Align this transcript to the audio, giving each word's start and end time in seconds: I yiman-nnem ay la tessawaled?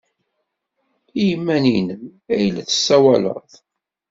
I 1.21 1.23
yiman-nnem 1.27 2.03
ay 2.35 2.45
la 2.49 2.63
tessawaled? 2.69 3.51